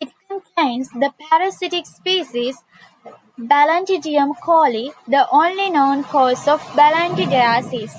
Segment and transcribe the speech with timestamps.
[0.00, 2.64] It contains the parasitic species
[3.38, 7.94] "Balantidium coli", the only known cause of balantidiasis.